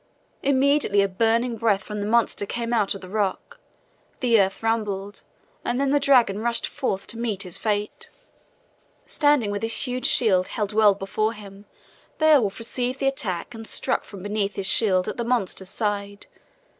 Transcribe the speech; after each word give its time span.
Immediately 0.41 1.03
a 1.03 1.07
burning 1.07 1.57
breath 1.57 1.83
from 1.83 1.99
the 1.99 2.07
monster 2.07 2.47
came 2.47 2.73
out 2.73 2.95
of 2.95 3.01
the 3.01 3.07
rock, 3.07 3.59
the 4.19 4.39
earth 4.41 4.63
rumbled 4.63 5.21
and 5.63 5.79
then 5.79 5.91
the 5.91 5.99
dragon 5.99 6.39
rushed 6.39 6.65
forth 6.67 7.05
to 7.05 7.19
meet 7.19 7.43
his 7.43 7.59
fate. 7.59 8.09
Standing 9.05 9.51
with 9.51 9.61
his 9.61 9.85
huge 9.85 10.07
shield 10.07 10.47
held 10.47 10.73
well 10.73 10.95
before 10.95 11.33
him, 11.33 11.65
Beowulf 12.17 12.57
received 12.57 12.99
the 12.99 13.07
attack 13.07 13.53
and 13.53 13.67
struck 13.67 14.03
from 14.03 14.23
beneath 14.23 14.55
his 14.55 14.65
shield 14.65 15.07
at 15.07 15.17
the 15.17 15.23
monster's 15.23 15.69
side. 15.69 16.25